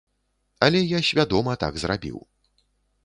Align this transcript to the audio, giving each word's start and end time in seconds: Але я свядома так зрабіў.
Але 0.67 0.79
я 0.81 0.99
свядома 1.09 1.51
так 1.65 1.73
зрабіў. 1.83 2.17